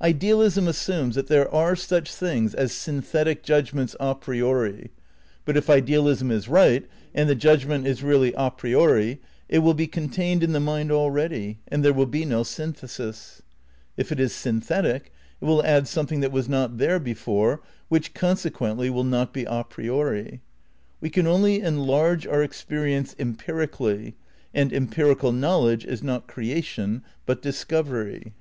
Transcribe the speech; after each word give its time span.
Idealism 0.00 0.66
assumes 0.66 1.14
that 1.14 1.28
there 1.28 1.48
are 1.54 1.76
such 1.76 2.12
things 2.12 2.52
as 2.52 2.72
synthetic 2.72 3.44
judgments 3.44 3.94
a 4.00 4.12
priori; 4.12 4.90
but 5.44 5.56
if 5.56 5.68
idpalism 5.70 6.32
is 6.32 6.48
right 6.48 6.84
and 7.14 7.28
the 7.28 7.36
judgment 7.36 7.86
is 7.86 8.02
really 8.02 8.34
a 8.36 8.50
priori 8.50 9.20
it 9.48 9.60
will 9.60 9.74
be 9.74 9.86
contained 9.86 10.42
in 10.42 10.50
the 10.50 10.58
mind 10.58 10.90
already 10.90 11.60
and 11.68 11.84
there 11.84 11.92
will 11.92 12.06
be 12.06 12.24
no 12.24 12.42
synthesis; 12.42 13.42
if 13.96 14.10
it 14.10 14.18
is 14.18 14.34
synthetic 14.34 15.12
it 15.40 15.44
will 15.44 15.62
add 15.64 15.86
something 15.86 16.18
that 16.18 16.32
was 16.32 16.48
not 16.48 16.78
there 16.78 16.98
before, 16.98 17.62
which 17.88 18.14
consequently 18.14 18.90
will 18.90 19.04
not 19.04 19.32
be 19.32 19.44
a 19.44 19.62
priori. 19.62 20.40
We 21.00 21.08
can 21.08 21.28
only 21.28 21.60
enlarge 21.60 22.26
our 22.26 22.42
experience 22.42 23.14
em 23.16 23.36
pirically, 23.36 24.14
and 24.52 24.72
empirical 24.72 25.30
knowledge 25.30 25.84
is 25.84 26.02
not 26.02 26.26
creation 26.26 27.04
but 27.26 27.40
discovery. 27.40 28.32